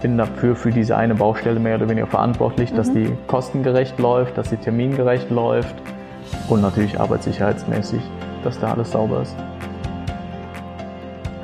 [0.00, 2.76] bin dafür für diese eine Baustelle mehr oder weniger verantwortlich, mhm.
[2.76, 5.74] dass die kostengerecht läuft, dass sie termingerecht läuft
[6.48, 8.00] und natürlich arbeitssicherheitsmäßig,
[8.44, 9.34] dass da alles sauber ist.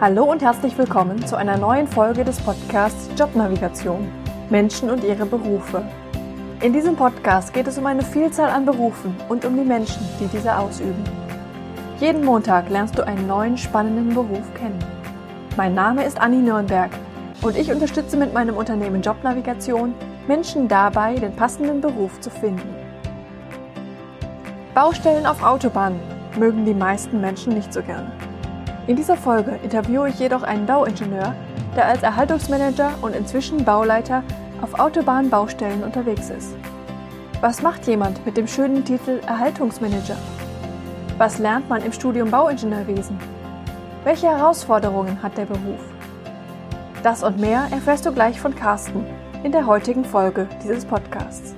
[0.00, 4.08] Hallo und herzlich willkommen zu einer neuen Folge des Podcasts Jobnavigation
[4.50, 5.82] Menschen und ihre Berufe.
[6.60, 10.26] In diesem Podcast geht es um eine Vielzahl an Berufen und um die Menschen, die
[10.26, 11.02] diese ausüben.
[12.00, 14.78] Jeden Montag lernst du einen neuen spannenden Beruf kennen.
[15.56, 16.90] Mein Name ist Anni Nürnberg
[17.42, 19.94] und ich unterstütze mit meinem Unternehmen Jobnavigation
[20.26, 22.74] Menschen dabei, den passenden Beruf zu finden.
[24.74, 26.00] Baustellen auf Autobahnen
[26.38, 28.10] mögen die meisten Menschen nicht so gern.
[28.86, 31.34] In dieser Folge interviewe ich jedoch einen Bauingenieur,
[31.76, 34.22] der als Erhaltungsmanager und inzwischen Bauleiter
[34.62, 36.54] auf Autobahnbaustellen unterwegs ist.
[37.40, 40.16] Was macht jemand mit dem schönen Titel Erhaltungsmanager?
[41.18, 43.18] Was lernt man im Studium Bauingenieurwesen?
[44.04, 45.91] Welche Herausforderungen hat der Beruf?
[47.02, 49.04] Das und mehr erfährst du gleich von Carsten
[49.42, 51.56] in der heutigen Folge dieses Podcasts.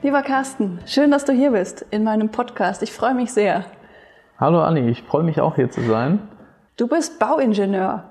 [0.00, 2.84] Lieber Carsten, schön, dass du hier bist in meinem Podcast.
[2.84, 3.64] Ich freue mich sehr.
[4.38, 6.20] Hallo Anni, ich freue mich auch hier zu sein.
[6.76, 8.04] Du bist Bauingenieur.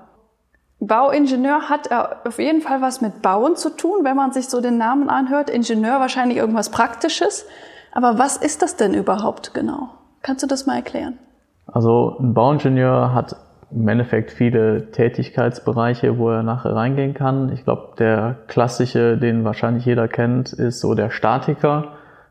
[0.80, 1.90] Bauingenieur hat
[2.26, 5.48] auf jeden Fall was mit Bauen zu tun, wenn man sich so den Namen anhört.
[5.48, 7.46] Ingenieur wahrscheinlich irgendwas Praktisches.
[7.92, 9.88] Aber was ist das denn überhaupt genau?
[10.20, 11.18] Kannst du das mal erklären?
[11.66, 13.34] Also ein Bauingenieur hat
[13.70, 17.52] im Endeffekt viele Tätigkeitsbereiche, wo er nachher reingehen kann.
[17.52, 21.88] Ich glaube, der klassische, den wahrscheinlich jeder kennt, ist so der Statiker.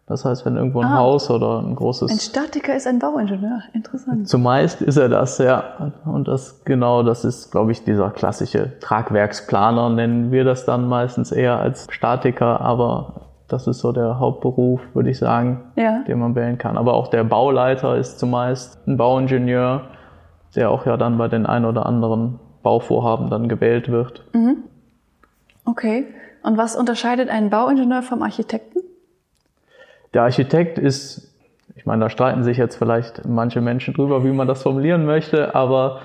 [0.07, 2.09] Das heißt, wenn irgendwo ein ah, Haus oder ein großes...
[2.09, 4.27] Ein Statiker ist ein Bauingenieur, interessant.
[4.27, 5.91] Zumeist ist er das, ja.
[6.05, 11.33] Und das genau, das ist, glaube ich, dieser klassische Tragwerksplaner, nennen wir das dann meistens
[11.33, 16.03] eher als Statiker, aber das ist so der Hauptberuf, würde ich sagen, ja.
[16.07, 16.77] den man wählen kann.
[16.77, 19.81] Aber auch der Bauleiter ist zumeist ein Bauingenieur
[20.55, 24.23] der auch ja dann bei den ein oder anderen Bauvorhaben dann gewählt wird.
[24.33, 24.57] Mhm.
[25.65, 26.05] Okay.
[26.43, 28.79] Und was unterscheidet einen Bauingenieur vom Architekten?
[30.13, 31.33] Der Architekt ist,
[31.75, 35.55] ich meine, da streiten sich jetzt vielleicht manche Menschen drüber, wie man das formulieren möchte,
[35.55, 35.99] aber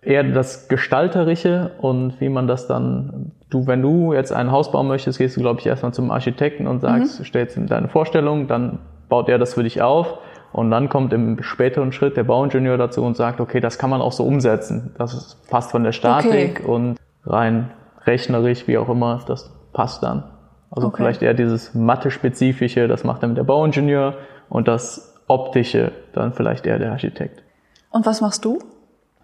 [0.00, 4.86] eher das Gestalterische und wie man das dann, du, wenn du jetzt ein Haus bauen
[4.86, 7.24] möchtest, gehst du, glaube ich, erstmal zum Architekten und sagst, mhm.
[7.24, 8.78] stellst ihm deine Vorstellung, dann
[9.08, 10.18] baut er das für dich auf
[10.52, 14.00] und dann kommt im späteren Schritt der Bauingenieur dazu und sagt, okay, das kann man
[14.00, 14.94] auch so umsetzen.
[14.98, 16.64] Das passt von der Statik okay.
[16.64, 17.70] und rein
[18.06, 20.24] rechnerisch, wie auch immer, das passt dann.
[20.70, 20.96] Also okay.
[20.98, 24.14] vielleicht eher dieses Mathe-spezifische, das macht dann der Bauingenieur
[24.48, 27.42] und das optische dann vielleicht eher der Architekt.
[27.90, 28.58] Und was machst du?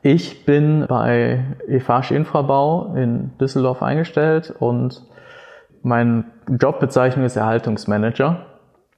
[0.02, 5.02] Ich bin bei Eiffage Infrabau in Düsseldorf eingestellt und
[5.82, 8.46] meine Jobbezeichnung ist Erhaltungsmanager.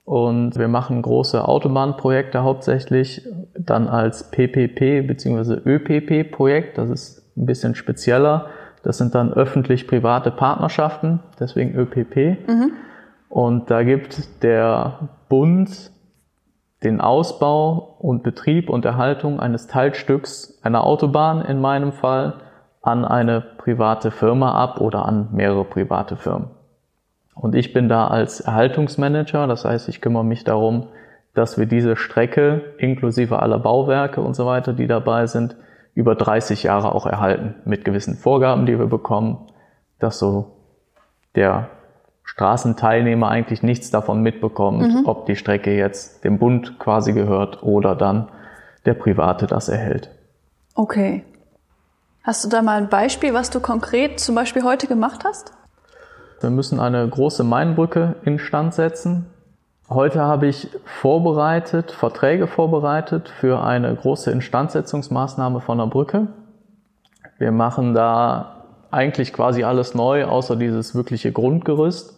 [0.06, 3.26] Und wir machen große Autobahnprojekte hauptsächlich
[3.58, 5.54] dann als PPP bzw.
[5.66, 6.78] ÖPP-Projekt.
[6.78, 8.46] Das ist ein bisschen spezieller.
[8.84, 12.48] Das sind dann öffentlich-private Partnerschaften, deswegen ÖPP.
[12.48, 12.72] Mhm.
[13.28, 15.90] Und da gibt der Bund
[16.84, 22.34] den Ausbau und Betrieb und Erhaltung eines Teilstücks einer Autobahn in meinem Fall
[22.80, 26.55] an eine private Firma ab oder an mehrere private Firmen.
[27.36, 30.88] Und ich bin da als Erhaltungsmanager, das heißt, ich kümmere mich darum,
[31.34, 35.54] dass wir diese Strecke inklusive aller Bauwerke und so weiter, die dabei sind,
[35.94, 39.46] über 30 Jahre auch erhalten, mit gewissen Vorgaben, die wir bekommen,
[39.98, 40.56] dass so
[41.34, 41.68] der
[42.24, 45.02] Straßenteilnehmer eigentlich nichts davon mitbekommt, mhm.
[45.06, 48.28] ob die Strecke jetzt dem Bund quasi gehört oder dann
[48.86, 50.10] der Private das erhält.
[50.74, 51.22] Okay.
[52.22, 55.52] Hast du da mal ein Beispiel, was du konkret zum Beispiel heute gemacht hast?
[56.40, 59.26] Wir müssen eine große Mainbrücke instand setzen.
[59.88, 66.26] Heute habe ich vorbereitet, Verträge vorbereitet für eine große Instandsetzungsmaßnahme von der Brücke.
[67.38, 72.14] Wir machen da eigentlich quasi alles neu, außer dieses wirkliche Grundgerüst.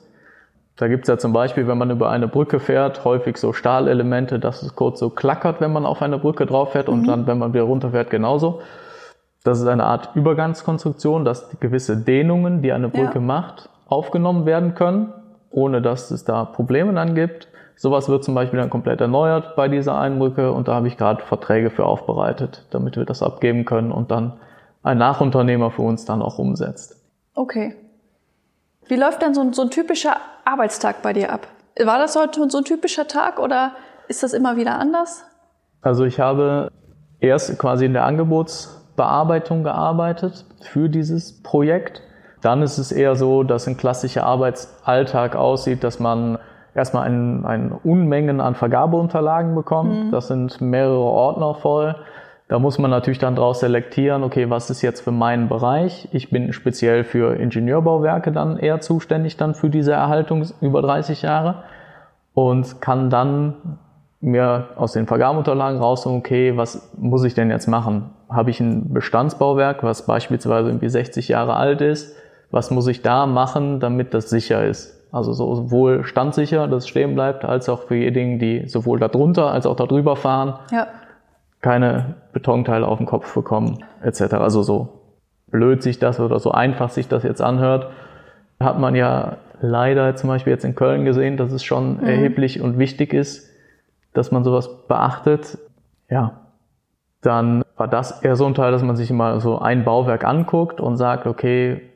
[0.77, 4.63] Da gibt's ja zum Beispiel, wenn man über eine Brücke fährt, häufig so Stahlelemente, dass
[4.63, 7.07] es kurz so klackert, wenn man auf eine Brücke drauf fährt und mhm.
[7.07, 8.61] dann, wenn man wieder runterfährt, genauso.
[9.45, 13.21] Das ist eine Art Übergangskonstruktion, dass gewisse Dehnungen, die eine Brücke ja.
[13.21, 15.13] macht, aufgenommen werden können,
[15.51, 17.49] ohne dass es da Probleme dann gibt.
[17.75, 21.23] Sowas wird zum Beispiel dann komplett erneuert bei dieser Einbrücke und da habe ich gerade
[21.23, 24.35] Verträge für aufbereitet, damit wir das abgeben können und dann
[24.83, 26.97] ein Nachunternehmer für uns dann auch umsetzt.
[27.35, 27.77] Okay.
[28.87, 31.47] Wie läuft denn so ein, so ein typischer Arbeitstag bei dir ab?
[31.85, 33.73] War das heute so ein typischer Tag oder
[34.09, 35.25] ist das immer wieder anders?
[35.83, 36.73] Also ich habe
[37.21, 42.03] erst quasi in der Angebotsbearbeitung gearbeitet für dieses Projekt
[42.41, 46.39] dann ist es eher so, dass ein klassischer Arbeitsalltag aussieht, dass man
[46.75, 50.07] erstmal ein, ein Unmengen an Vergabeunterlagen bekommt.
[50.07, 50.11] Mhm.
[50.11, 51.97] Das sind mehrere Ordner voll.
[52.49, 56.09] Da muss man natürlich dann daraus selektieren, okay, was ist jetzt für meinen Bereich?
[56.13, 61.65] Ich bin speziell für Ingenieurbauwerke dann eher zuständig dann für diese Erhaltung über 30 Jahre
[62.33, 63.79] und kann dann
[64.21, 68.11] mir aus den Vergabeunterlagen rausholen, okay, was muss ich denn jetzt machen?
[68.31, 72.17] Habe ich ein Bestandsbauwerk, was beispielsweise irgendwie 60 Jahre alt ist?
[72.51, 74.99] Was muss ich da machen, damit das sicher ist?
[75.11, 79.51] Also sowohl standsicher, dass es stehen bleibt, als auch für diejenigen, die sowohl da drunter
[79.51, 80.87] als auch da drüber fahren, ja.
[81.61, 84.35] keine Betonteile auf den Kopf bekommen, etc.
[84.35, 84.89] Also so
[85.51, 87.91] blöd sich das oder so einfach sich das jetzt anhört,
[88.61, 92.07] hat man ja leider zum Beispiel jetzt in Köln gesehen, dass es schon mhm.
[92.07, 93.49] erheblich und wichtig ist,
[94.13, 95.59] dass man sowas beachtet.
[96.11, 96.41] Ja,
[97.23, 100.81] dann war das eher so ein Teil, dass man sich immer so ein Bauwerk anguckt
[100.81, 101.88] und sagt, okay,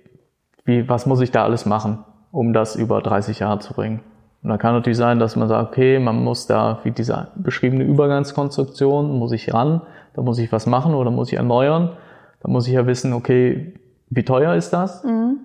[0.65, 4.01] wie, was muss ich da alles machen, um das über 30 Jahre zu bringen?
[4.43, 7.85] Und da kann natürlich sein, dass man sagt, okay, man muss da, wie diese beschriebene
[7.85, 9.83] Übergangskonstruktion, muss ich ran,
[10.15, 11.91] da muss ich was machen oder muss ich erneuern.
[12.41, 13.75] Da muss ich ja wissen, okay,
[14.11, 15.05] wie teuer ist das?
[15.05, 15.39] Mhm.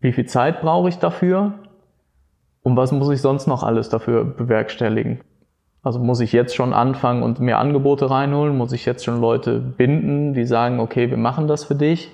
[0.00, 1.54] Wie viel Zeit brauche ich dafür?
[2.62, 5.20] Und was muss ich sonst noch alles dafür bewerkstelligen?
[5.82, 8.56] Also muss ich jetzt schon anfangen und mir Angebote reinholen?
[8.56, 12.10] Muss ich jetzt schon Leute binden, die sagen, okay, wir machen das für dich?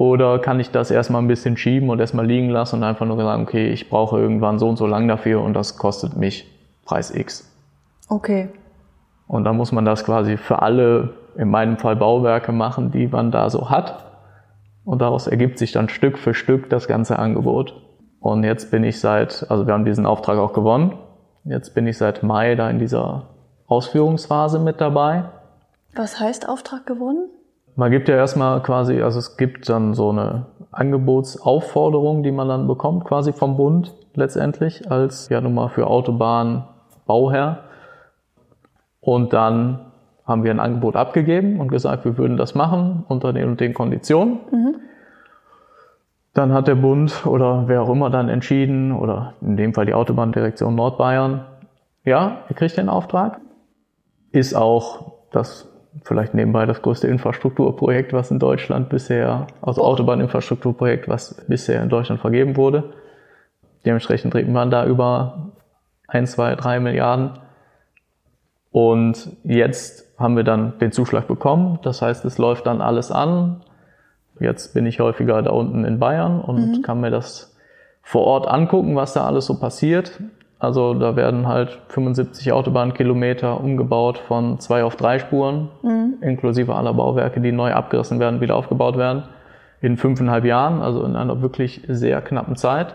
[0.00, 3.18] Oder kann ich das erstmal ein bisschen schieben und erstmal liegen lassen und einfach nur
[3.18, 6.50] sagen, okay, ich brauche irgendwann so und so lang dafür und das kostet mich
[6.86, 7.54] Preis X.
[8.08, 8.48] Okay.
[9.26, 13.30] Und dann muss man das quasi für alle, in meinem Fall Bauwerke machen, die man
[13.30, 14.06] da so hat.
[14.86, 17.74] Und daraus ergibt sich dann Stück für Stück das ganze Angebot.
[18.20, 20.94] Und jetzt bin ich seit, also wir haben diesen Auftrag auch gewonnen.
[21.44, 23.26] Jetzt bin ich seit Mai da in dieser
[23.66, 25.24] Ausführungsphase mit dabei.
[25.94, 27.28] Was heißt Auftrag gewonnen?
[27.80, 32.66] Man gibt ja erstmal quasi, also es gibt dann so eine Angebotsaufforderung, die man dann
[32.66, 36.68] bekommt, quasi vom Bund letztendlich als ja nun mal für Autobahn
[37.06, 37.60] Bauherr.
[39.00, 39.92] Und dann
[40.26, 43.72] haben wir ein Angebot abgegeben und gesagt, wir würden das machen unter den und den
[43.72, 44.40] Konditionen.
[44.52, 44.74] Mhm.
[46.34, 49.94] Dann hat der Bund oder wer auch immer dann entschieden, oder in dem Fall die
[49.94, 51.46] Autobahndirektion Nordbayern,
[52.04, 53.40] ja, ihr kriegt den Auftrag.
[54.32, 55.69] Ist auch das
[56.04, 62.20] vielleicht nebenbei das größte Infrastrukturprojekt, was in Deutschland bisher, also Autobahninfrastrukturprojekt, was bisher in Deutschland
[62.20, 62.92] vergeben wurde.
[63.84, 65.52] Dementsprechend reden wir da über
[66.06, 67.38] ein, zwei, drei Milliarden.
[68.70, 71.78] Und jetzt haben wir dann den Zuschlag bekommen.
[71.82, 73.62] Das heißt, es läuft dann alles an.
[74.38, 76.82] Jetzt bin ich häufiger da unten in Bayern und mhm.
[76.82, 77.56] kann mir das
[78.02, 80.20] vor Ort angucken, was da alles so passiert.
[80.60, 86.18] Also da werden halt 75 Autobahnkilometer umgebaut von zwei auf drei Spuren, mhm.
[86.20, 89.22] inklusive aller Bauwerke, die neu abgerissen werden, wieder aufgebaut werden,
[89.80, 92.94] in fünfeinhalb Jahren, also in einer wirklich sehr knappen Zeit.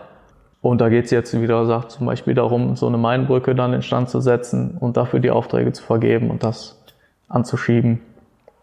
[0.62, 4.10] Und da geht es jetzt, wie gesagt, zum Beispiel darum, so eine Mainbrücke dann instand
[4.10, 6.80] zu setzen und dafür die Aufträge zu vergeben und das
[7.28, 8.00] anzuschieben.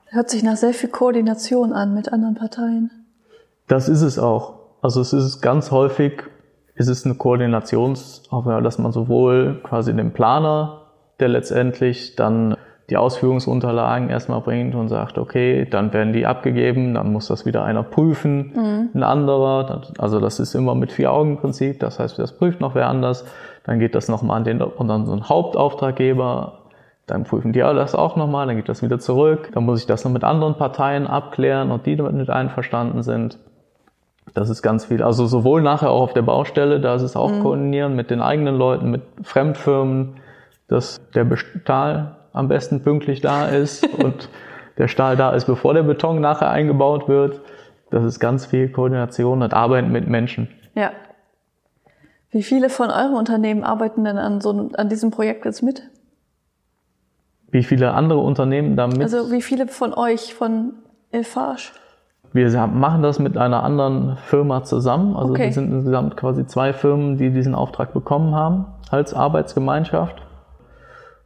[0.08, 2.90] Hört sich nach sehr viel Koordination an mit anderen Parteien.
[3.68, 4.54] Das ist es auch.
[4.82, 6.24] Also es ist ganz häufig,
[6.76, 10.82] ist es eine Koordinationsaufgabe, dass man sowohl quasi den Planer,
[11.20, 12.56] der letztendlich dann
[12.90, 17.64] die Ausführungsunterlagen erstmal bringt und sagt, okay, dann werden die abgegeben, dann muss das wieder
[17.64, 18.90] einer prüfen, mhm.
[18.94, 19.84] ein anderer.
[20.00, 21.80] Also das ist immer mit vier Augen Prinzip.
[21.80, 23.26] Das heißt, das prüft noch wer anders.
[23.66, 26.64] Dann geht das nochmal an den und dann so einen Hauptauftraggeber
[27.06, 29.50] dann prüfen die das auch nochmal, dann geht das wieder zurück.
[29.54, 33.40] Dann muss ich das noch mit anderen Parteien abklären und die damit einverstanden sind.
[34.34, 35.04] Das ist ganz viel.
[35.04, 37.42] Also sowohl nachher auch auf der Baustelle, da ist es auch mhm.
[37.42, 40.16] koordinieren mit den eigenen Leuten, mit Fremdfirmen,
[40.68, 44.30] dass der Stahl am besten pünktlich da ist und
[44.78, 47.42] der Stahl da ist, bevor der Beton nachher eingebaut wird.
[47.92, 50.48] Das ist ganz viel Koordination und Arbeiten mit Menschen.
[50.74, 50.92] Ja.
[52.32, 55.84] Wie viele von euren Unternehmen arbeiten denn an, so, an diesem Projekt jetzt mit?
[57.52, 59.00] Wie viele andere Unternehmen damit?
[59.04, 60.74] Also wie viele von euch von
[61.12, 61.74] Elfage?
[62.34, 65.16] Wir machen das mit einer anderen Firma zusammen.
[65.16, 65.46] Also okay.
[65.46, 70.22] wir sind insgesamt quasi zwei Firmen, die diesen Auftrag bekommen haben als Arbeitsgemeinschaft.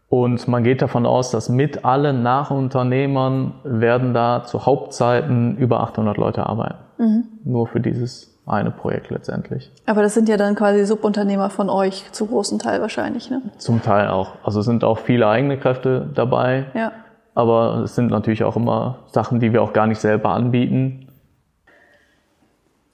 [0.10, 6.18] Und man geht davon aus, dass mit allen Nachunternehmern werden da zu Hauptzeiten über 800
[6.18, 6.78] Leute arbeiten.
[6.98, 7.24] Mhm.
[7.44, 9.72] Nur für dieses eine Projekt letztendlich.
[9.86, 13.42] Aber das sind ja dann quasi Subunternehmer von euch, zu großen Teil wahrscheinlich, ne?
[13.58, 14.36] Zum Teil auch.
[14.44, 16.68] Also es sind auch viele eigene Kräfte dabei.
[16.74, 16.94] Ja.
[17.38, 21.08] Aber es sind natürlich auch immer Sachen, die wir auch gar nicht selber anbieten.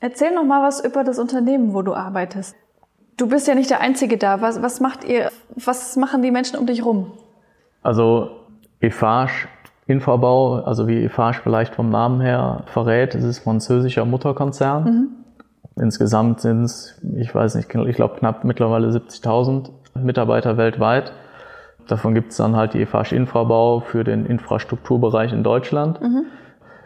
[0.01, 2.55] Erzähl noch mal was über das Unternehmen, wo du arbeitest.
[3.15, 4.41] Du bist ja nicht der Einzige da.
[4.41, 7.13] Was, was macht ihr, was machen die Menschen um dich rum?
[7.83, 8.31] Also
[8.81, 9.47] Eiffage
[9.87, 14.83] Infobau, also wie Eiffage vielleicht vom Namen her verrät, es ist französischer Mutterkonzern.
[14.83, 15.23] Mhm
[15.75, 21.13] Insgesamt sind es, ich weiß nicht, ich glaube knapp mittlerweile 70.000 Mitarbeiter weltweit.
[21.87, 26.01] Davon gibt es dann halt die EFAG Infrabau für den Infrastrukturbereich in Deutschland.
[26.01, 26.25] Mhm.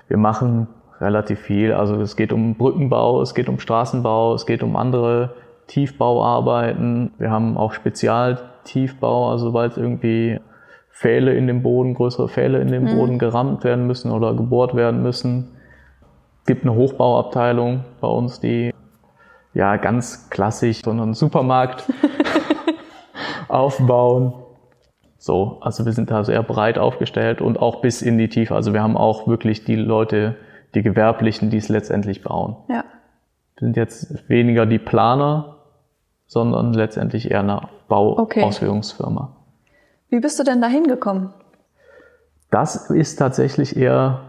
[0.07, 0.67] Wir machen
[0.99, 1.73] relativ viel.
[1.73, 5.35] Also es geht um Brückenbau, es geht um Straßenbau, es geht um andere
[5.67, 7.11] Tiefbauarbeiten.
[7.17, 10.39] Wir haben auch Spezialtiefbau, also sobald irgendwie
[10.91, 12.95] Pfähle in dem Boden, größere Pfähle in den mhm.
[12.95, 15.51] Boden gerammt werden müssen oder gebohrt werden müssen.
[16.39, 18.73] Es gibt eine Hochbauabteilung bei uns, die
[19.53, 21.91] ja ganz klassisch so einen Supermarkt
[23.47, 24.33] aufbauen.
[25.27, 28.55] So, also wir sind da sehr breit aufgestellt und auch bis in die Tiefe.
[28.55, 30.37] Also wir haben auch wirklich die Leute,
[30.73, 32.55] die Gewerblichen, die es letztendlich bauen.
[32.69, 32.85] Ja.
[33.55, 35.57] Wir sind jetzt weniger die Planer,
[36.27, 39.33] sondern letztendlich eher eine Bauausführungsfirma.
[39.33, 39.75] Okay.
[40.15, 41.33] Wie bist du denn da hingekommen?
[42.49, 44.21] Das ist tatsächlich eher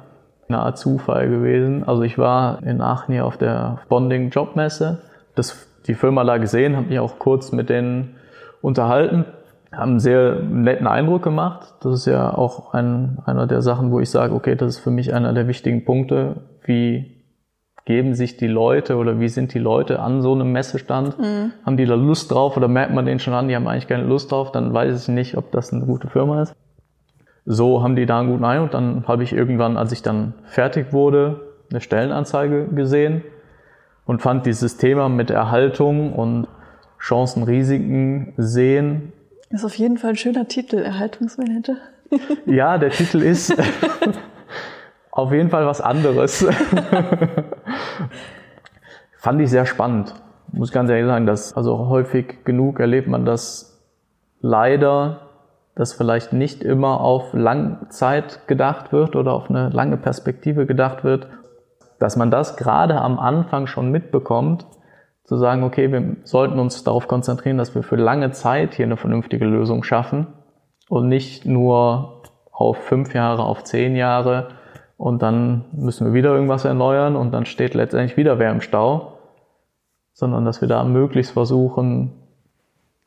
[0.48, 1.84] Art Zufall gewesen.
[1.86, 5.02] Also ich war in Aachen hier auf der Bonding Jobmesse,
[5.36, 8.16] das, die Firma da gesehen, habe mich auch kurz mit denen
[8.62, 9.26] unterhalten,
[9.72, 11.74] haben einen sehr netten Eindruck gemacht.
[11.80, 14.90] Das ist ja auch ein, einer der Sachen, wo ich sage, okay, das ist für
[14.90, 17.18] mich einer der wichtigen Punkte, wie
[17.84, 21.18] geben sich die Leute oder wie sind die Leute an so einem Messestand?
[21.18, 21.52] Mhm.
[21.64, 24.04] Haben die da Lust drauf oder merkt man denen schon an, die haben eigentlich keine
[24.04, 26.54] Lust drauf, dann weiß ich nicht, ob das eine gute Firma ist.
[27.50, 28.72] So haben die da einen guten Eindruck.
[28.72, 33.22] Dann habe ich irgendwann, als ich dann fertig wurde, eine Stellenanzeige gesehen
[34.04, 36.46] und fand dieses Thema mit Erhaltung und
[37.00, 39.14] Chancen, Risiken sehen.
[39.50, 41.76] Ist auf jeden Fall ein schöner Titel, Erhaltungsmanager.
[42.46, 43.54] ja, der Titel ist
[45.10, 46.46] auf jeden Fall was anderes.
[49.16, 50.14] Fand ich sehr spannend.
[50.52, 53.82] Muss ganz ehrlich sagen, dass also häufig genug erlebt man das
[54.40, 55.28] leider,
[55.74, 61.26] dass vielleicht nicht immer auf Langzeit gedacht wird oder auf eine lange Perspektive gedacht wird,
[61.98, 64.66] dass man das gerade am Anfang schon mitbekommt,
[65.28, 68.96] zu sagen, okay, wir sollten uns darauf konzentrieren, dass wir für lange Zeit hier eine
[68.96, 70.26] vernünftige Lösung schaffen
[70.88, 74.48] und nicht nur auf fünf Jahre, auf zehn Jahre
[74.96, 79.18] und dann müssen wir wieder irgendwas erneuern und dann steht letztendlich wieder wer im Stau,
[80.14, 82.14] sondern dass wir da möglichst versuchen,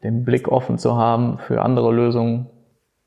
[0.03, 2.51] den Blick offen zu haben für andere Lösungen,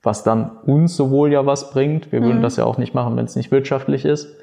[0.03, 2.43] was dann uns sowohl ja was bringt, wir würden mhm.
[2.43, 4.37] das ja auch nicht machen, wenn es nicht wirtschaftlich ist,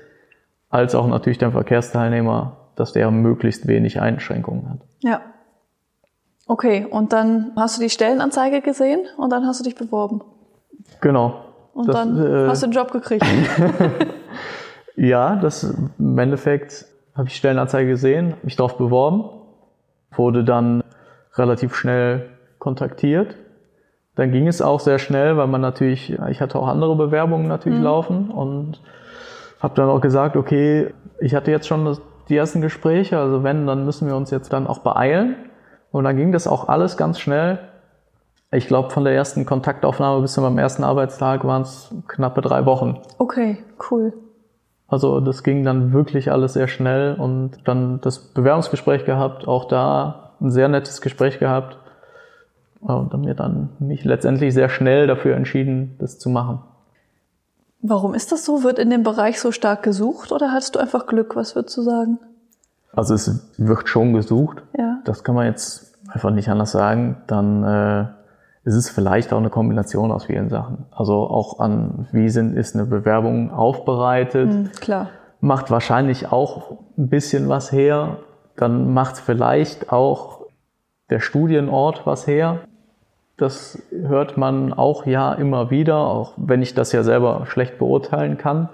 [0.69, 4.79] als auch natürlich den Verkehrsteilnehmer, dass der möglichst wenig Einschränkungen hat.
[4.99, 5.21] Ja.
[6.47, 10.21] Okay, und dann hast du die Stellenanzeige gesehen und dann hast du dich beworben.
[10.99, 11.45] Genau.
[11.73, 13.25] Und das, dann äh, hast du den Job gekriegt.
[14.95, 15.63] ja, das
[15.97, 16.85] im Endeffekt
[17.15, 19.29] habe ich Stellenanzeige gesehen, mich darauf beworben,
[20.15, 20.83] wurde dann
[21.35, 23.35] relativ schnell kontaktiert.
[24.15, 27.79] Dann ging es auch sehr schnell, weil man natürlich, ich hatte auch andere Bewerbungen natürlich
[27.79, 27.85] mhm.
[27.85, 28.81] laufen und
[29.61, 31.97] habe dann auch gesagt, okay, ich hatte jetzt schon
[32.29, 35.35] die ersten Gespräche, also wenn, dann müssen wir uns jetzt dann auch beeilen.
[35.91, 37.59] Und dann ging das auch alles ganz schnell
[38.53, 42.65] ich glaube, von der ersten Kontaktaufnahme bis zu meinem ersten Arbeitstag waren es knappe drei
[42.65, 42.99] Wochen.
[43.17, 43.57] Okay,
[43.89, 44.13] cool.
[44.87, 50.33] Also das ging dann wirklich alles sehr schnell und dann das Bewerbungsgespräch gehabt, auch da
[50.41, 51.77] ein sehr nettes Gespräch gehabt
[52.81, 56.59] und dann mir dann mich letztendlich sehr schnell dafür entschieden, das zu machen.
[57.81, 58.63] Warum ist das so?
[58.63, 61.35] Wird in dem Bereich so stark gesucht oder hattest du einfach Glück?
[61.35, 62.19] Was würdest du sagen?
[62.93, 64.63] Also es wird schon gesucht.
[64.77, 64.99] Ja.
[65.05, 67.17] Das kann man jetzt einfach nicht anders sagen.
[67.27, 68.05] Dann äh,
[68.63, 70.85] es ist vielleicht auch eine Kombination aus vielen Sachen.
[70.91, 74.49] Also auch an, wie sind, ist eine Bewerbung aufbereitet.
[74.49, 75.09] Mhm, klar.
[75.39, 78.17] Macht wahrscheinlich auch ein bisschen was her.
[78.57, 80.41] Dann macht vielleicht auch
[81.09, 82.59] der Studienort was her.
[83.41, 88.37] Das hört man auch ja immer wieder, auch wenn ich das ja selber schlecht beurteilen
[88.37, 88.69] kann.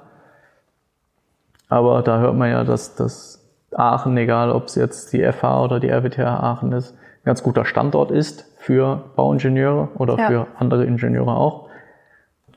[1.69, 5.79] Aber da hört man ja, dass das Aachen, egal ob es jetzt die FH oder
[5.79, 10.27] die RWTH Aachen ist, ein ganz guter Standort ist für Bauingenieure oder ja.
[10.27, 11.69] für andere Ingenieure auch.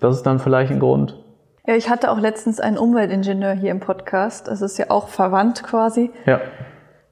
[0.00, 1.16] Das ist dann vielleicht ein Grund.
[1.64, 4.48] Ja, ich hatte auch letztens einen Umweltingenieur hier im Podcast.
[4.48, 6.10] Das ist ja auch verwandt quasi.
[6.26, 6.40] Ja.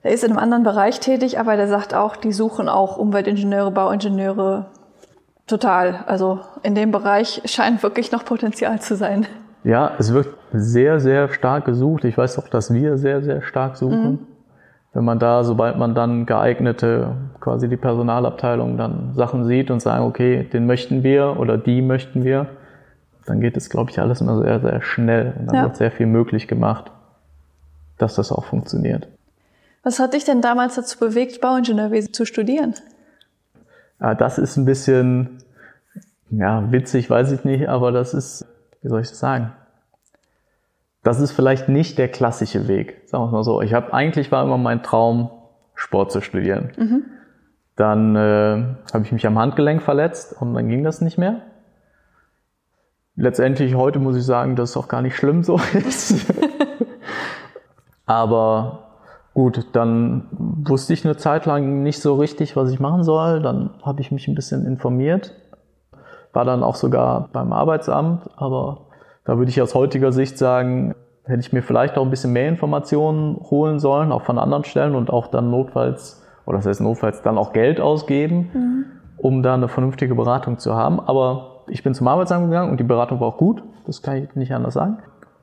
[0.03, 3.71] Der ist in einem anderen Bereich tätig, aber der sagt auch, die suchen auch Umweltingenieure,
[3.71, 4.67] Bauingenieure
[5.49, 6.05] total.
[6.07, 9.27] Also in dem Bereich scheint wirklich noch Potenzial zu sein.
[9.65, 12.05] Ja, es wird sehr, sehr stark gesucht.
[12.05, 14.11] Ich weiß auch, dass wir sehr, sehr stark suchen.
[14.11, 14.27] Mhm
[14.99, 20.05] wenn man da, sobald man dann geeignete, quasi die Personalabteilung dann Sachen sieht und sagen,
[20.05, 22.49] okay, den möchten wir oder die möchten wir,
[23.27, 25.63] dann geht es, glaube ich, alles immer sehr, sehr schnell und dann ja.
[25.65, 26.91] wird sehr viel möglich gemacht,
[27.99, 29.09] dass das auch funktioniert.
[29.83, 32.75] Was hat dich denn damals dazu bewegt, Bauingenieurwesen zu studieren?
[34.01, 35.39] Ja, das ist ein bisschen,
[36.31, 38.47] ja, witzig, weiß ich nicht, aber das ist,
[38.83, 39.53] wie soll ich das sagen?
[41.09, 43.63] das ist vielleicht nicht der klassische Weg, sagen wir es mal so.
[43.63, 45.31] Ich habe eigentlich war immer mein Traum,
[45.75, 46.73] Sport zu studieren.
[46.77, 47.05] Mhm.
[47.77, 51.43] Dann äh, habe ich mich am Handgelenk verletzt und dann ging das nicht mehr.
[53.15, 56.27] letztendlich heute muss ich sagen, dass es auch gar nicht schlimm so ist.
[58.07, 58.88] Aber
[59.39, 63.41] gut, dann wusste ich eine Zeit lang nicht so richtig, was ich machen soll.
[63.41, 65.33] Dann habe ich mich ein bisschen informiert.
[66.33, 68.89] War dann auch sogar beim Arbeitsamt, aber
[69.25, 72.49] da würde ich aus heutiger Sicht sagen, hätte ich mir vielleicht auch ein bisschen mehr
[72.49, 77.23] Informationen holen sollen, auch von anderen Stellen und auch dann notfalls, oder das heißt notfalls
[77.23, 78.85] dann auch Geld ausgeben, mhm.
[79.19, 80.99] um da eine vernünftige Beratung zu haben.
[80.99, 84.35] Aber ich bin zum Arbeitsamt gegangen und die Beratung war auch gut, das kann ich
[84.35, 84.99] nicht anders sagen.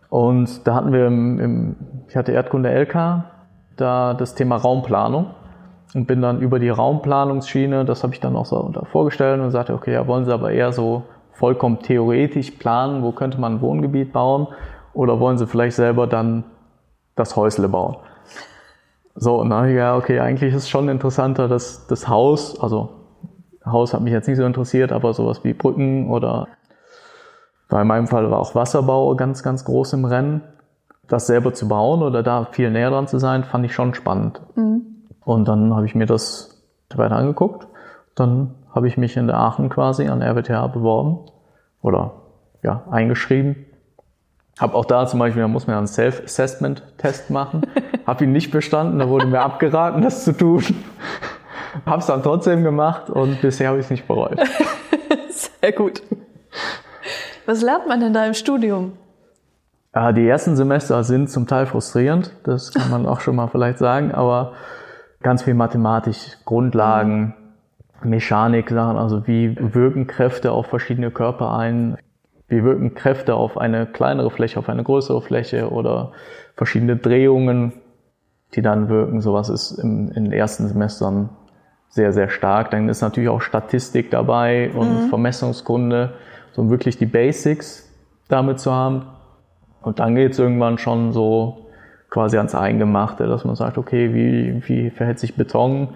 [0.09, 1.75] Und da hatten wir im, im
[2.09, 3.23] ich hatte Erdkunde LK,
[3.77, 5.31] da das Thema Raumplanung
[5.93, 9.73] und bin dann über die Raumplanungsschiene, das habe ich dann auch so vorgestellt und sagte,
[9.73, 14.13] okay, ja, wollen Sie aber eher so vollkommen theoretisch planen, wo könnte man ein Wohngebiet
[14.13, 14.47] bauen
[14.93, 16.45] oder wollen Sie vielleicht selber dann
[17.15, 17.97] das Häusle bauen?
[19.15, 22.89] So, und dann ja, okay, eigentlich ist es schon interessanter, dass das Haus, also
[23.65, 26.47] Haus hat mich jetzt nicht so interessiert, aber sowas wie Brücken oder
[27.69, 30.41] bei meinem Fall war auch Wasserbau ganz, ganz groß im Rennen.
[31.07, 34.41] Das selber zu bauen oder da viel näher dran zu sein, fand ich schon spannend.
[34.55, 34.81] Mhm.
[35.23, 36.63] Und dann habe ich mir das
[36.95, 37.67] weiter angeguckt.
[38.15, 41.19] Dann habe ich mich in der Aachen quasi an RWTH beworben
[41.81, 42.13] oder
[42.63, 43.65] ja, eingeschrieben.
[44.59, 47.63] Habe auch da zum Beispiel, da muss man einen Self-Assessment-Test machen.
[48.07, 50.63] habe ihn nicht bestanden, da wurde mir abgeraten, das zu tun.
[51.85, 54.39] habe es dann trotzdem gemacht und bisher habe ich es nicht bereut.
[55.29, 56.01] Sehr gut.
[57.45, 58.93] Was lernt man denn da im Studium?
[59.95, 63.77] Ja, die ersten Semester sind zum Teil frustrierend, das kann man auch schon mal vielleicht
[63.77, 64.51] sagen, aber
[65.21, 67.33] ganz viel Mathematik, Grundlagen,
[68.03, 71.97] Mechanik, Sachen, also wie wirken Kräfte auf verschiedene Körper ein,
[72.49, 76.11] wie wirken Kräfte auf eine kleinere Fläche, auf eine größere Fläche oder
[76.55, 77.71] verschiedene Drehungen,
[78.53, 79.21] die dann wirken.
[79.21, 81.29] Sowas ist im, in den ersten Semestern
[81.87, 82.71] sehr, sehr stark.
[82.71, 85.09] Dann ist natürlich auch Statistik dabei und mhm.
[85.09, 86.13] Vermessungskunde,
[86.51, 87.89] so wirklich die Basics
[88.27, 89.07] damit zu haben.
[89.85, 91.67] Und dann geht es irgendwann schon so
[92.09, 95.89] quasi ans Eingemachte, dass man sagt, okay, wie, wie verhält sich Beton,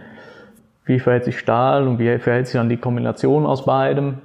[0.86, 4.19] wie verhält sich Stahl und wie verhält sich dann die Kombination aus beidem.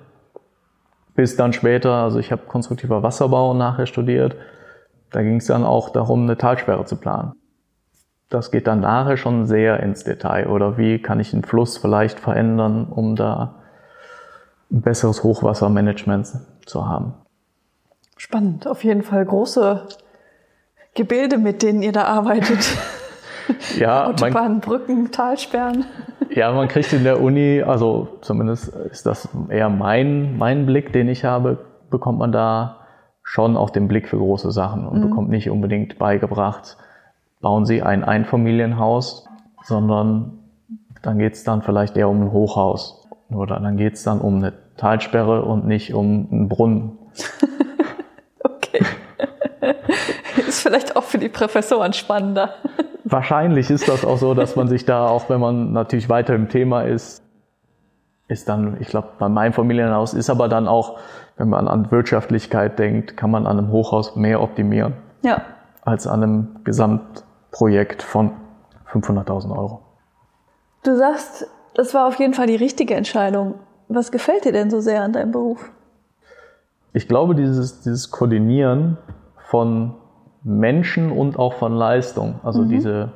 [1.14, 4.36] Bis dann später, also ich habe konstruktiver Wasserbau nachher studiert,
[5.12, 7.32] da ging es dann auch darum, eine Talsperre zu planen.
[8.28, 10.48] Das geht dann nachher schon sehr ins Detail.
[10.48, 13.54] Oder wie kann ich einen Fluss vielleicht verändern, um da
[14.70, 16.28] ein besseres Hochwassermanagement
[16.66, 17.14] zu haben.
[18.16, 19.86] Spannend, auf jeden Fall große
[20.94, 22.66] Gebilde, mit denen ihr da arbeitet.
[23.78, 25.84] ja, Autobahnen, Brücken, Talsperren.
[26.30, 31.06] Ja, man kriegt in der Uni, also zumindest ist das eher mein, mein Blick, den
[31.06, 31.58] ich habe,
[31.90, 32.80] bekommt man da
[33.22, 35.08] schon auch den Blick für große Sachen und mhm.
[35.10, 36.76] bekommt nicht unbedingt beigebracht,
[37.40, 39.28] bauen Sie ein Einfamilienhaus,
[39.62, 40.38] sondern
[41.02, 44.36] dann geht es dann vielleicht eher um ein Hochhaus oder dann geht es dann um
[44.36, 46.98] eine Talsperre und nicht um einen Brunnen.
[48.44, 48.84] okay.
[50.46, 52.54] Ist vielleicht auch für die Professoren spannender.
[53.04, 56.48] Wahrscheinlich ist das auch so, dass man sich da, auch wenn man natürlich weiter im
[56.48, 57.22] Thema ist,
[58.28, 60.98] ist dann, ich glaube, bei meinem Familienhaus ist aber dann auch,
[61.36, 64.94] wenn man an Wirtschaftlichkeit denkt, kann man an einem Hochhaus mehr optimieren.
[65.22, 65.42] Ja.
[65.82, 68.32] Als an einem Gesamtprojekt von
[68.90, 69.82] 500.000 Euro.
[70.82, 73.56] Du sagst, das war auf jeden Fall die richtige Entscheidung.
[73.88, 75.70] Was gefällt dir denn so sehr an deinem Beruf?
[76.94, 78.96] Ich glaube, dieses, dieses Koordinieren
[79.36, 79.94] von
[80.44, 82.40] Menschen und auch von Leistung.
[82.44, 82.68] Also mhm.
[82.68, 83.08] diese,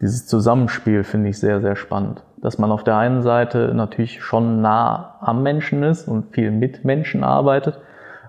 [0.00, 2.22] dieses Zusammenspiel finde ich sehr, sehr spannend.
[2.36, 6.84] Dass man auf der einen Seite natürlich schon nah am Menschen ist und viel mit
[6.84, 7.80] Menschen arbeitet.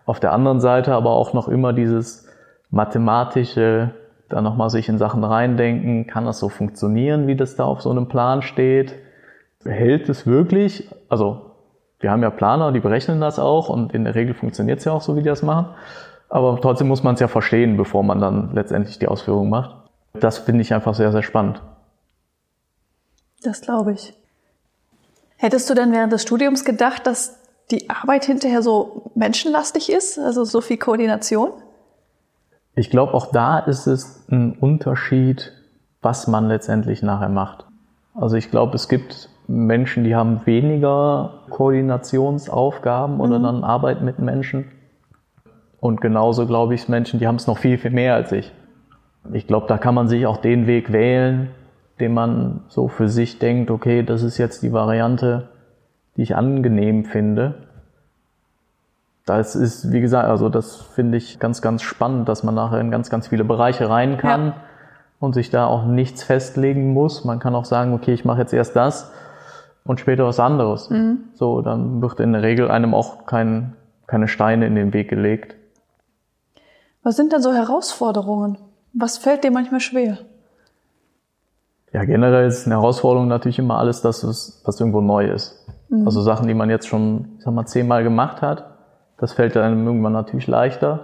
[0.06, 2.28] Auf der anderen Seite aber auch noch immer dieses
[2.72, 3.92] mathematische,
[4.30, 6.08] da nochmal sich in Sachen reindenken.
[6.08, 8.96] Kann das so funktionieren, wie das da auf so einem Plan steht?
[9.64, 10.90] Hält es wirklich?
[11.10, 11.52] Also,
[12.00, 14.94] wir haben ja Planer, die berechnen das auch und in der Regel funktioniert es ja
[14.94, 15.68] auch so, wie die das machen.
[16.32, 19.76] Aber trotzdem muss man es ja verstehen, bevor man dann letztendlich die Ausführung macht.
[20.14, 21.62] Das finde ich einfach sehr, sehr spannend.
[23.44, 24.14] Das glaube ich.
[25.36, 27.38] Hättest du denn während des Studiums gedacht, dass
[27.70, 31.50] die Arbeit hinterher so menschenlastig ist, also so viel Koordination?
[32.76, 35.52] Ich glaube, auch da ist es ein Unterschied,
[36.02, 37.66] was man letztendlich nachher macht.
[38.16, 43.44] Also ich glaube, es gibt Menschen, die haben weniger Koordinationsaufgaben oder mhm.
[43.44, 44.72] dann Arbeit mit Menschen.
[45.82, 48.54] Und genauso glaube ich Menschen, die haben es noch viel, viel mehr als ich.
[49.34, 51.50] Ich glaube, da kann man sich auch den Weg wählen,
[52.00, 55.50] den man so für sich denkt, okay, das ist jetzt die Variante,
[56.16, 57.56] die ich angenehm finde.
[59.26, 62.92] Das ist, wie gesagt, also das finde ich ganz, ganz spannend, dass man nachher in
[62.92, 64.56] ganz, ganz viele Bereiche rein kann ja.
[65.20, 67.26] und sich da auch nichts festlegen muss.
[67.26, 69.12] Man kann auch sagen, okay, ich mache jetzt erst das
[69.84, 70.90] und später was anderes.
[70.90, 71.26] Mhm.
[71.34, 73.74] So, dann wird in der Regel einem auch kein
[74.12, 75.56] keine Steine in den Weg gelegt.
[77.04, 78.58] Was sind denn so Herausforderungen?
[78.94, 80.20] Was fällt dir manchmal schwer?
[81.94, 85.66] Ja, generell ist eine Herausforderung natürlich immer alles das, was irgendwo neu ist.
[85.90, 86.06] Mhm.
[86.06, 88.66] Also Sachen, die man jetzt schon, ich sag mal, zehnmal gemacht hat,
[89.18, 91.02] das fällt einem irgendwann natürlich leichter.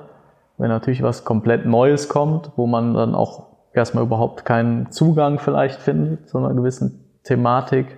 [0.57, 5.79] Wenn natürlich was komplett Neues kommt, wo man dann auch erstmal überhaupt keinen Zugang vielleicht
[5.79, 7.97] findet zu einer gewissen Thematik,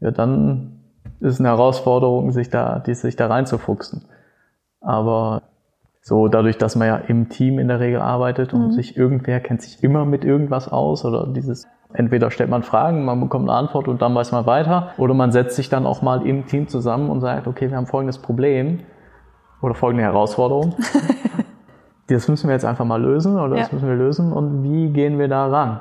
[0.00, 0.80] ja, dann
[1.20, 4.04] ist es eine Herausforderung, sich da, die, sich da reinzufuchsen.
[4.80, 5.42] Aber
[6.02, 8.72] so dadurch, dass man ja im Team in der Regel arbeitet und mhm.
[8.72, 13.20] sich irgendwer kennt sich immer mit irgendwas aus oder dieses Entweder stellt man Fragen, man
[13.20, 14.92] bekommt eine Antwort und dann weiß man weiter.
[14.96, 17.86] Oder man setzt sich dann auch mal im Team zusammen und sagt, okay, wir haben
[17.86, 18.80] folgendes Problem
[19.60, 20.74] oder folgende Herausforderung.
[22.08, 25.18] das müssen wir jetzt einfach mal lösen oder das müssen wir lösen und wie gehen
[25.18, 25.80] wir da ran?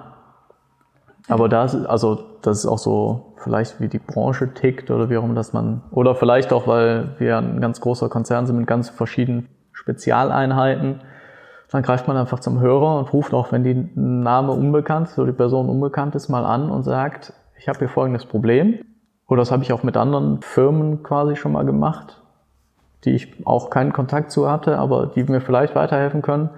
[1.30, 5.24] Aber das, also, das ist auch so vielleicht wie die Branche tickt oder wie auch
[5.24, 8.90] immer, dass man, oder vielleicht auch, weil wir ein ganz großer Konzern sind mit ganz
[8.90, 9.48] verschiedenen
[9.82, 11.02] Spezialeinheiten,
[11.72, 15.32] dann greift man einfach zum Hörer und ruft auch, wenn die Name unbekannt ist oder
[15.32, 18.80] die Person unbekannt ist, mal an und sagt, ich habe hier folgendes Problem.
[19.28, 22.22] Oder das habe ich auch mit anderen Firmen quasi schon mal gemacht,
[23.06, 26.50] die ich auch keinen Kontakt zu hatte, aber die mir vielleicht weiterhelfen können.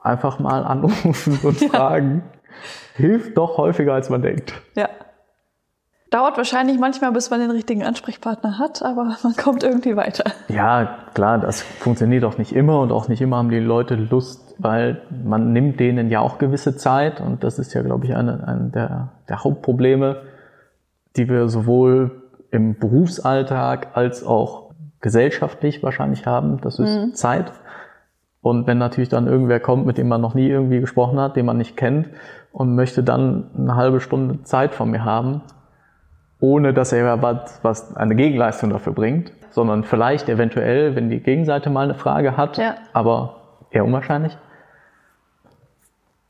[0.00, 2.22] Einfach mal anrufen und fragen.
[2.94, 4.54] Hilft doch häufiger, als man denkt.
[4.76, 4.88] Ja.
[6.12, 10.30] Dauert wahrscheinlich manchmal, bis man den richtigen Ansprechpartner hat, aber man kommt irgendwie weiter.
[10.48, 14.54] Ja, klar, das funktioniert auch nicht immer und auch nicht immer haben die Leute Lust,
[14.58, 18.46] weil man nimmt denen ja auch gewisse Zeit und das ist ja, glaube ich, eine,
[18.46, 20.20] eine der, der Hauptprobleme,
[21.16, 26.60] die wir sowohl im Berufsalltag als auch gesellschaftlich wahrscheinlich haben.
[26.60, 27.14] Das ist mhm.
[27.14, 27.52] Zeit.
[28.42, 31.46] Und wenn natürlich dann irgendwer kommt, mit dem man noch nie irgendwie gesprochen hat, den
[31.46, 32.10] man nicht kennt
[32.52, 35.40] und möchte dann eine halbe Stunde Zeit von mir haben,
[36.42, 41.70] ohne dass er was, was eine Gegenleistung dafür bringt, sondern vielleicht eventuell, wenn die Gegenseite
[41.70, 42.74] mal eine Frage hat, ja.
[42.92, 43.36] aber
[43.70, 44.36] eher unwahrscheinlich.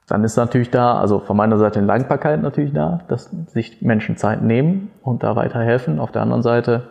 [0.06, 4.18] Dann ist natürlich da, also von meiner Seite eine Langbarkeit natürlich da, dass sich Menschen
[4.18, 5.98] Zeit nehmen und da weiterhelfen.
[5.98, 6.88] Auf der anderen Seite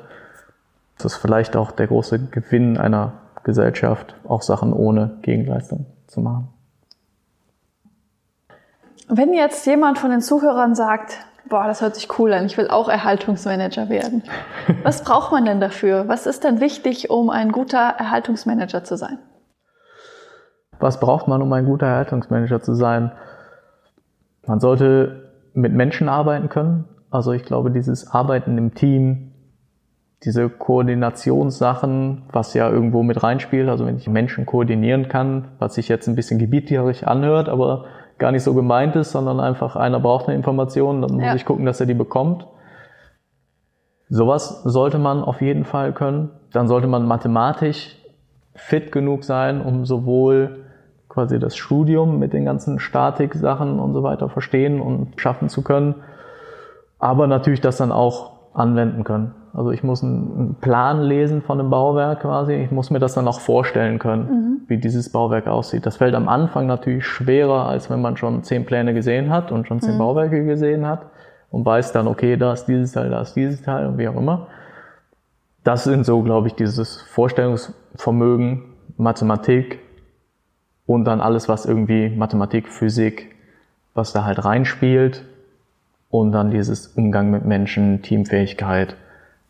[0.97, 6.47] ist das vielleicht auch der große Gewinn einer Gesellschaft, auch Sachen ohne Gegenleistung zu machen.
[9.07, 11.17] Wenn jetzt jemand von den Zuhörern sagt,
[11.51, 14.23] boah, das hört sich cool an, ich will auch Erhaltungsmanager werden.
[14.83, 16.07] Was braucht man denn dafür?
[16.07, 19.19] Was ist denn wichtig, um ein guter Erhaltungsmanager zu sein?
[20.79, 23.11] Was braucht man, um ein guter Erhaltungsmanager zu sein?
[24.47, 26.85] Man sollte mit Menschen arbeiten können.
[27.11, 29.33] Also ich glaube, dieses Arbeiten im Team,
[30.23, 35.89] diese Koordinationssachen, was ja irgendwo mit reinspielt, also wenn ich Menschen koordinieren kann, was sich
[35.89, 37.85] jetzt ein bisschen gebieterisch anhört, aber
[38.21, 41.36] gar nicht so gemeint ist, sondern einfach einer braucht eine Information, dann muss ja.
[41.36, 42.47] ich gucken, dass er die bekommt.
[44.07, 46.29] Sowas sollte man auf jeden Fall können.
[46.53, 47.97] Dann sollte man mathematisch
[48.53, 50.65] fit genug sein, um sowohl
[51.10, 55.95] quasi das Studium mit den ganzen Statik-Sachen und so weiter verstehen und schaffen zu können,
[56.99, 59.34] aber natürlich das dann auch anwenden können.
[59.53, 62.53] Also ich muss einen Plan lesen von einem Bauwerk quasi.
[62.53, 64.61] Ich muss mir das dann auch vorstellen können, mhm.
[64.67, 65.85] wie dieses Bauwerk aussieht.
[65.85, 69.67] Das fällt am Anfang natürlich schwerer, als wenn man schon zehn Pläne gesehen hat und
[69.67, 69.99] schon zehn mhm.
[69.99, 71.05] Bauwerke gesehen hat
[71.49, 74.15] und weiß dann, okay, da ist dieses Teil, da ist dieses Teil und wie auch
[74.15, 74.47] immer.
[75.65, 78.63] Das sind so, glaube ich, dieses Vorstellungsvermögen,
[78.97, 79.79] Mathematik
[80.85, 83.35] und dann alles, was irgendwie Mathematik, Physik,
[83.93, 85.25] was da halt reinspielt
[86.09, 88.95] und dann dieses Umgang mit Menschen, Teamfähigkeit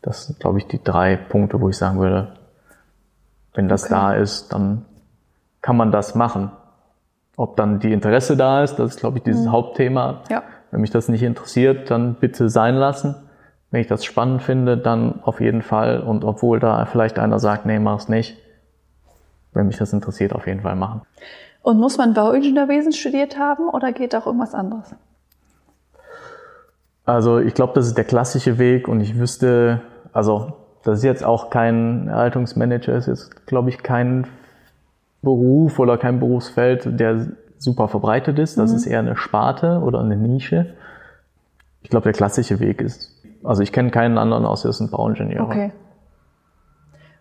[0.01, 2.33] das sind, glaube ich, die drei Punkte, wo ich sagen würde,
[3.53, 3.93] wenn das okay.
[3.93, 4.85] da ist, dann
[5.61, 6.51] kann man das machen.
[7.37, 9.51] Ob dann die Interesse da ist, das ist, glaube ich, dieses mhm.
[9.51, 10.21] Hauptthema.
[10.29, 10.43] Ja.
[10.71, 13.15] Wenn mich das nicht interessiert, dann bitte sein lassen.
[13.69, 16.01] Wenn ich das spannend finde, dann auf jeden Fall.
[16.01, 18.37] Und obwohl da vielleicht einer sagt, nee, mach's nicht,
[19.53, 21.01] wenn mich das interessiert, auf jeden Fall machen.
[21.61, 24.95] Und muss man Bauingenieurwesen studiert haben oder geht auch irgendwas anderes?
[27.05, 29.81] Also ich glaube, das ist der klassische Weg und ich wüsste,
[30.13, 34.27] also das ist jetzt auch kein Erhaltungsmanager, ist jetzt, glaube ich, kein
[35.21, 38.57] Beruf oder kein Berufsfeld, der super verbreitet ist.
[38.57, 38.77] Das mhm.
[38.77, 40.73] ist eher eine Sparte oder eine Nische.
[41.83, 43.11] Ich glaube, der klassische Weg ist,
[43.43, 45.45] also ich kenne keinen anderen außer es sind Bauingenieure.
[45.45, 45.71] Okay.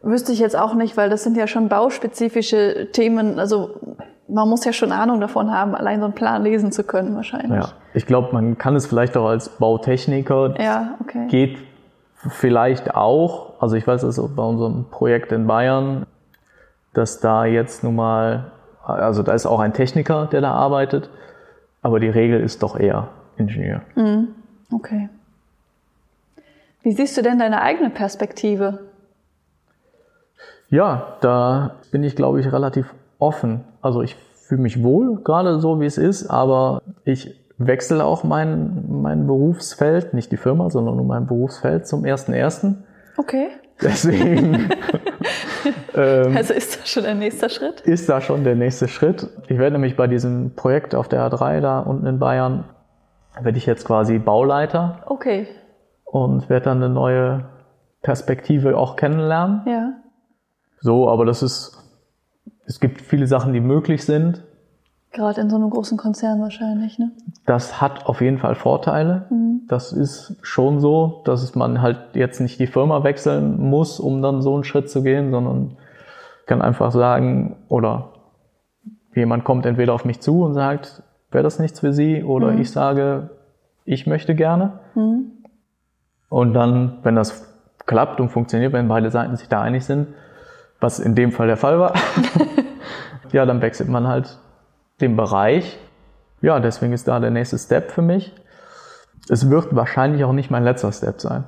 [0.02, 3.38] Wüsste ich jetzt auch nicht, weil das sind ja schon bauspezifische Themen.
[3.38, 3.70] Also
[4.28, 7.62] man muss ja schon Ahnung davon haben, allein so einen Plan lesen zu können wahrscheinlich.
[7.62, 10.54] Ja, ich glaube, man kann es vielleicht auch als Bautechniker.
[10.58, 11.26] Ja, okay.
[11.28, 11.58] Geht
[12.28, 13.60] vielleicht auch.
[13.60, 16.06] Also ich weiß es bei unserem Projekt in Bayern,
[16.92, 18.52] dass da jetzt nun mal,
[18.84, 21.10] also da ist auch ein Techniker, der da arbeitet,
[21.82, 23.82] aber die Regel ist doch eher Ingenieur.
[23.94, 24.28] Mhm.
[24.72, 25.08] Okay.
[26.82, 28.80] Wie siehst du denn deine eigene Perspektive?
[30.68, 33.64] Ja, da bin ich, glaube ich, relativ offen.
[33.82, 38.84] Also ich fühle mich wohl, gerade so wie es ist, aber ich wechsle auch mein,
[38.88, 42.74] mein Berufsfeld, nicht die Firma, sondern nur mein Berufsfeld zum 1.1.
[43.16, 43.48] Okay.
[43.82, 44.70] Deswegen.
[45.94, 47.82] ähm, also ist das schon der nächste Schritt?
[47.82, 49.28] Ist da schon der nächste Schritt.
[49.48, 52.64] Ich werde nämlich bei diesem Projekt auf der A3 da unten in Bayern,
[53.40, 55.02] werde ich jetzt quasi Bauleiter.
[55.06, 55.46] Okay.
[56.04, 57.44] Und werde dann eine neue
[58.02, 59.62] Perspektive auch kennenlernen.
[59.66, 59.92] Ja.
[60.80, 61.78] So, aber das ist,
[62.64, 64.44] es gibt viele Sachen, die möglich sind.
[65.12, 67.10] Gerade in so einem großen Konzern wahrscheinlich, ne?
[67.44, 69.26] Das hat auf jeden Fall Vorteile.
[69.30, 69.62] Mhm.
[69.66, 74.40] Das ist schon so, dass man halt jetzt nicht die Firma wechseln muss, um dann
[74.40, 75.76] so einen Schritt zu gehen, sondern
[76.46, 78.10] kann einfach sagen, oder
[79.14, 82.60] jemand kommt entweder auf mich zu und sagt, wäre das nichts für Sie, oder mhm.
[82.60, 83.30] ich sage,
[83.84, 84.80] ich möchte gerne.
[84.94, 85.32] Mhm.
[86.28, 87.52] Und dann, wenn das
[87.86, 90.08] klappt und funktioniert, wenn beide Seiten sich da einig sind,
[90.80, 91.94] was in dem Fall der Fall war,
[93.32, 94.38] ja, dann wechselt man halt
[95.00, 95.78] dem Bereich.
[96.42, 98.34] Ja, deswegen ist da der nächste Step für mich.
[99.28, 101.44] Es wird wahrscheinlich auch nicht mein letzter Step sein.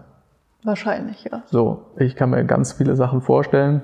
[0.64, 1.42] Wahrscheinlich, ja.
[1.46, 3.82] So, ich kann mir ganz viele Sachen vorstellen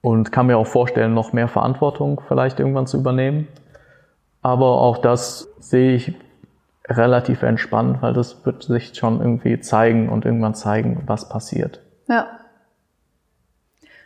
[0.00, 3.46] und kann mir auch vorstellen, noch mehr Verantwortung vielleicht irgendwann zu übernehmen.
[4.42, 6.14] Aber auch das sehe ich
[6.88, 11.80] relativ entspannt, weil das wird sich schon irgendwie zeigen und irgendwann zeigen, was passiert.
[12.08, 12.26] Ja.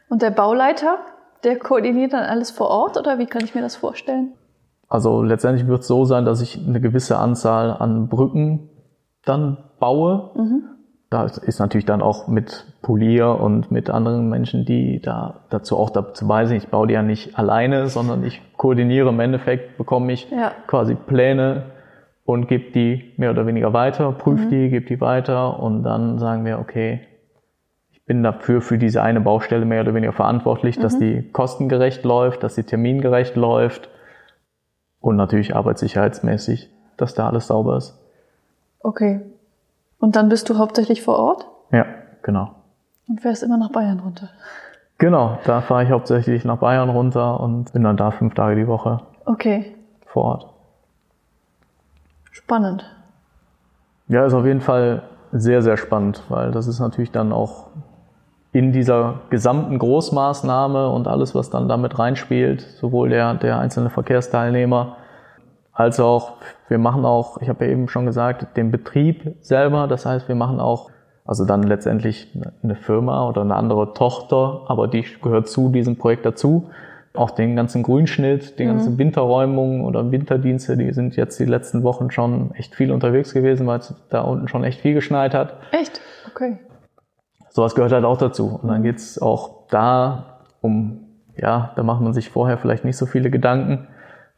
[0.09, 0.99] Und der Bauleiter,
[1.45, 4.33] der koordiniert dann alles vor Ort oder wie kann ich mir das vorstellen?
[4.95, 8.71] Also letztendlich wird es so sein, dass ich eine gewisse Anzahl an Brücken
[9.25, 10.31] dann baue.
[10.37, 10.63] Mhm.
[11.11, 15.91] Da ist natürlich dann auch mit Polier und mit anderen Menschen, die da dazu auch
[15.91, 16.59] dazu bei sind.
[16.59, 20.53] Ich baue die ja nicht alleine, sondern ich koordiniere im Endeffekt, bekomme ich ja.
[20.69, 21.73] quasi Pläne
[22.25, 24.51] und gebe die mehr oder weniger weiter, prüfe mhm.
[24.51, 27.01] die, gebe die weiter und dann sagen wir, okay,
[27.91, 30.83] ich bin dafür für diese eine Baustelle mehr oder weniger verantwortlich, mhm.
[30.83, 33.91] dass die kostengerecht läuft, dass die termingerecht läuft
[35.05, 37.99] und natürlich arbeitssicherheitsmäßig, dass da alles sauber ist.
[38.81, 39.21] Okay.
[39.99, 41.47] Und dann bist du hauptsächlich vor Ort?
[41.71, 41.85] Ja,
[42.23, 42.55] genau.
[43.07, 44.31] Und fährst immer nach Bayern runter?
[44.97, 48.67] Genau, da fahre ich hauptsächlich nach Bayern runter und bin dann da fünf Tage die
[48.67, 49.03] Woche.
[49.27, 49.75] Okay.
[50.07, 50.51] Vor Ort.
[52.31, 52.91] Spannend.
[54.09, 57.67] Ja, ist auf jeden Fall sehr, sehr spannend, weil das ist natürlich dann auch
[58.55, 64.97] in dieser gesamten Großmaßnahme und alles, was dann damit reinspielt, sowohl der, der einzelne Verkehrsteilnehmer
[65.73, 66.35] als auch,
[66.69, 69.89] wir machen auch, ich habe ja eben schon gesagt, den Betrieb selber.
[69.89, 70.91] Das heißt, wir machen auch,
[71.25, 72.29] also dann letztendlich
[72.63, 76.71] eine Firma oder eine andere Tochter, aber die gehört zu diesem Projekt dazu.
[77.13, 78.69] Auch den ganzen Grünschnitt, die mhm.
[78.69, 83.67] ganzen Winterräumungen oder Winterdienste, die sind jetzt die letzten Wochen schon echt viel unterwegs gewesen,
[83.67, 85.55] weil es da unten schon echt viel geschneit hat.
[85.73, 86.01] Echt?
[86.33, 86.59] Okay
[87.55, 88.59] sowas gehört halt auch dazu.
[88.61, 93.07] Und dann geht's auch da um, ja, da macht man sich vorher vielleicht nicht so
[93.07, 93.87] viele Gedanken,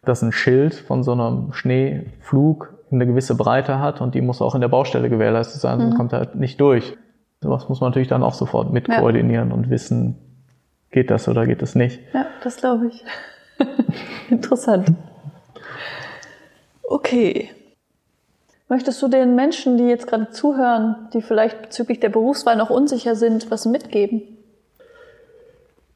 [0.04, 4.54] dass ein Schild von so einem Schneeflug eine gewisse Breite hat und die muss auch
[4.54, 5.96] in der Baustelle gewährleistet sein, sonst mhm.
[5.96, 6.96] kommt halt nicht durch.
[7.42, 9.00] Sowas muss man natürlich dann auch sofort mit ja.
[9.00, 10.16] koordinieren und wissen,
[10.90, 12.00] geht das oder geht das nicht.
[12.12, 13.04] Ja, das glaube ich.
[14.30, 14.92] Interessant.
[16.84, 17.50] Okay.
[18.68, 23.14] Möchtest du den Menschen, die jetzt gerade zuhören, die vielleicht bezüglich der Berufswahl noch unsicher
[23.14, 24.22] sind, was mitgeben?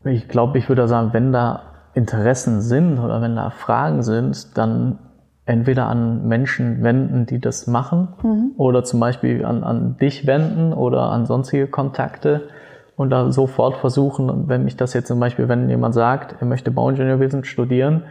[0.05, 1.63] Ich glaube, ich würde sagen, wenn da
[1.95, 4.99] Interessen sind oder wenn da Fragen sind, dann
[5.47, 8.53] entweder an Menschen wenden, die das machen, mhm.
[8.57, 12.49] oder zum Beispiel an, an dich wenden oder an sonstige Kontakte
[12.95, 16.71] und da sofort versuchen, wenn mich das jetzt zum Beispiel, wenn jemand sagt, er möchte
[16.71, 18.05] Bauingenieurwesen studieren,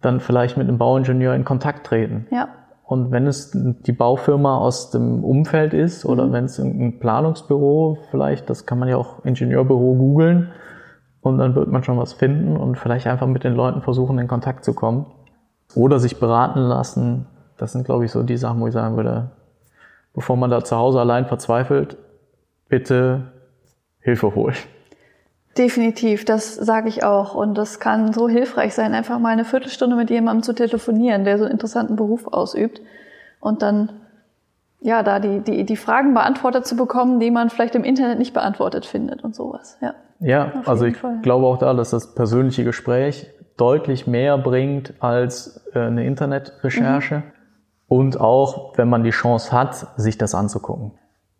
[0.00, 2.26] dann vielleicht mit einem Bauingenieur in Kontakt treten.
[2.30, 2.48] Ja.
[2.90, 6.32] Und wenn es die Baufirma aus dem Umfeld ist oder mhm.
[6.32, 10.50] wenn es ein Planungsbüro vielleicht, das kann man ja auch Ingenieurbüro googeln
[11.20, 14.26] und dann wird man schon was finden und vielleicht einfach mit den Leuten versuchen, in
[14.26, 15.06] Kontakt zu kommen.
[15.76, 17.26] Oder sich beraten lassen.
[17.58, 19.30] Das sind, glaube ich, so die Sachen, wo ich sagen würde,
[20.12, 21.96] bevor man da zu Hause allein verzweifelt,
[22.68, 23.30] bitte
[24.00, 24.56] Hilfe holen.
[25.58, 27.34] Definitiv, das sage ich auch.
[27.34, 31.38] Und das kann so hilfreich sein, einfach mal eine Viertelstunde mit jemandem zu telefonieren, der
[31.38, 32.80] so einen interessanten Beruf ausübt.
[33.40, 33.90] Und dann,
[34.80, 38.32] ja, da die, die, die Fragen beantwortet zu bekommen, die man vielleicht im Internet nicht
[38.32, 39.76] beantwortet findet und sowas.
[39.80, 41.18] Ja, ja also ich Fall.
[41.22, 47.16] glaube auch da, dass das persönliche Gespräch deutlich mehr bringt als äh, eine Internetrecherche.
[47.16, 47.22] Mhm.
[47.88, 50.92] Und auch, wenn man die Chance hat, sich das anzugucken.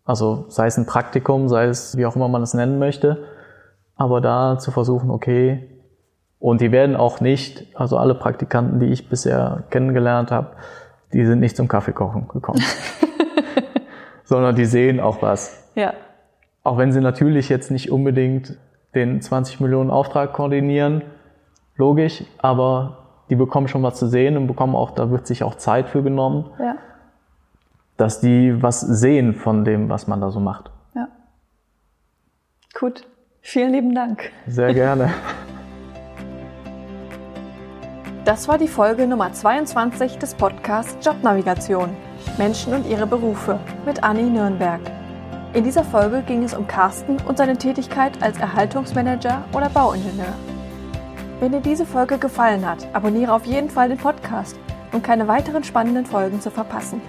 [0.03, 3.23] Also sei es ein Praktikum, sei es wie auch immer man es nennen möchte
[4.01, 5.69] aber da zu versuchen, okay,
[6.39, 10.53] und die werden auch nicht, also alle Praktikanten, die ich bisher kennengelernt habe,
[11.13, 12.63] die sind nicht zum Kaffeekochen gekommen,
[14.23, 15.69] sondern die sehen auch was.
[15.75, 15.93] Ja.
[16.63, 18.57] Auch wenn sie natürlich jetzt nicht unbedingt
[18.95, 21.03] den 20 Millionen Auftrag koordinieren,
[21.75, 22.97] logisch, aber
[23.29, 26.01] die bekommen schon was zu sehen und bekommen auch, da wird sich auch Zeit für
[26.01, 26.75] genommen, Ja.
[27.97, 30.71] dass die was sehen von dem, was man da so macht.
[30.95, 31.07] Ja.
[32.79, 33.05] Gut.
[33.41, 34.31] Vielen lieben Dank.
[34.47, 35.13] Sehr gerne.
[38.23, 41.89] Das war die Folge Nummer 22 des Podcasts Jobnavigation.
[42.37, 44.81] Menschen und ihre Berufe mit Anni Nürnberg.
[45.53, 50.35] In dieser Folge ging es um Carsten und seine Tätigkeit als Erhaltungsmanager oder Bauingenieur.
[51.39, 54.55] Wenn dir diese Folge gefallen hat, abonniere auf jeden Fall den Podcast,
[54.91, 57.01] um keine weiteren spannenden Folgen zu verpassen.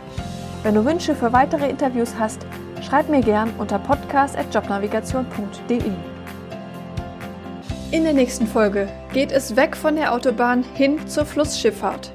[0.63, 2.47] Wenn du Wünsche für weitere Interviews hast,
[2.81, 5.93] schreib mir gern unter podcast.jobnavigation.de.
[7.93, 12.11] In der nächsten Folge geht es weg von der Autobahn hin zur Flussschifffahrt.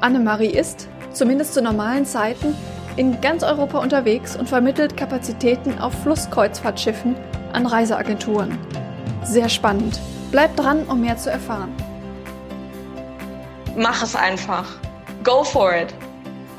[0.00, 2.56] Annemarie ist, zumindest zu normalen Zeiten,
[2.96, 7.14] in ganz Europa unterwegs und vermittelt Kapazitäten auf Flusskreuzfahrtschiffen
[7.52, 8.58] an Reiseagenturen.
[9.22, 10.00] Sehr spannend.
[10.32, 11.72] Bleib dran, um mehr zu erfahren.
[13.76, 14.66] Mach es einfach.
[15.22, 15.94] Go for it.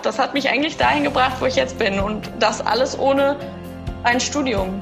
[0.02, 2.00] Das hat mich eigentlich dahin gebracht, wo ich jetzt bin.
[2.00, 3.36] Und das alles ohne
[4.04, 4.80] ein Studium.